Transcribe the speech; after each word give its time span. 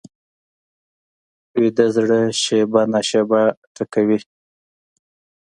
ویده 1.59 1.85
زړه 1.95 2.19
شېبه 2.41 2.81
نا 2.91 2.99
شېبه 3.09 3.41
ټکوي 3.75 4.19